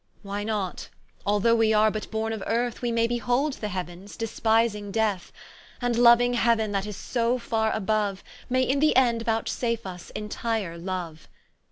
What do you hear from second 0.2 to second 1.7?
Why not? although